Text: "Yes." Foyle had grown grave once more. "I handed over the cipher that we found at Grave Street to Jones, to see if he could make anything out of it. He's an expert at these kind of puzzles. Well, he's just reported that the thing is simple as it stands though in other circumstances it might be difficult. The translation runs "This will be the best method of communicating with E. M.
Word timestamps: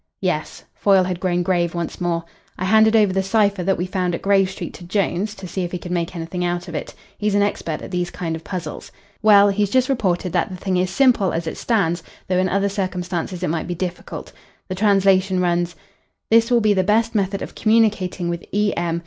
"Yes." 0.21 0.63
Foyle 0.73 1.03
had 1.03 1.19
grown 1.19 1.43
grave 1.43 1.75
once 1.75 2.01
more. 2.01 2.23
"I 2.57 2.65
handed 2.65 2.95
over 2.95 3.13
the 3.13 3.21
cipher 3.21 3.63
that 3.63 3.77
we 3.77 3.85
found 3.85 4.15
at 4.15 4.23
Grave 4.23 4.49
Street 4.49 4.73
to 4.73 4.83
Jones, 4.83 5.35
to 5.35 5.47
see 5.47 5.61
if 5.61 5.71
he 5.71 5.77
could 5.77 5.91
make 5.91 6.15
anything 6.15 6.43
out 6.43 6.67
of 6.67 6.73
it. 6.73 6.95
He's 7.19 7.35
an 7.35 7.43
expert 7.43 7.83
at 7.83 7.91
these 7.91 8.09
kind 8.09 8.35
of 8.35 8.43
puzzles. 8.43 8.91
Well, 9.21 9.49
he's 9.49 9.69
just 9.69 9.89
reported 9.89 10.33
that 10.33 10.49
the 10.49 10.55
thing 10.55 10.77
is 10.77 10.89
simple 10.89 11.31
as 11.33 11.45
it 11.45 11.55
stands 11.59 12.01
though 12.27 12.39
in 12.39 12.49
other 12.49 12.67
circumstances 12.67 13.43
it 13.43 13.49
might 13.51 13.67
be 13.67 13.75
difficult. 13.75 14.31
The 14.69 14.73
translation 14.73 15.39
runs 15.39 15.75
"This 16.31 16.49
will 16.49 16.61
be 16.61 16.73
the 16.73 16.83
best 16.83 17.13
method 17.13 17.43
of 17.43 17.53
communicating 17.53 18.27
with 18.27 18.43
E. 18.51 18.73
M. 18.75 18.99